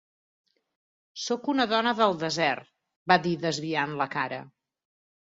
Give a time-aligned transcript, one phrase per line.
[1.23, 2.71] "Soc una dona del desert"
[3.11, 4.41] va dir desviant la cara.